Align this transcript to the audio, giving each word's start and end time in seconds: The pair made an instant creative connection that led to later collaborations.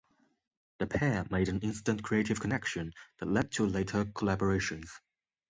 The 0.79 0.87
pair 0.87 1.27
made 1.29 1.47
an 1.47 1.59
instant 1.59 2.01
creative 2.01 2.39
connection 2.39 2.91
that 3.19 3.29
led 3.29 3.51
to 3.51 3.67
later 3.67 4.03
collaborations. 4.03 4.89